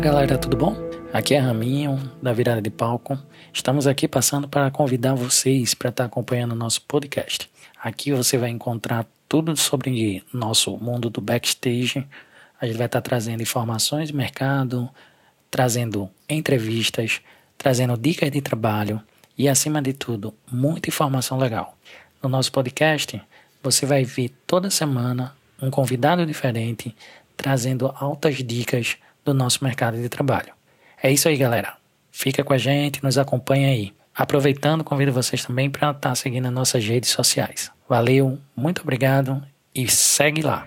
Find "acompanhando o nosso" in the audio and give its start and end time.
6.04-6.82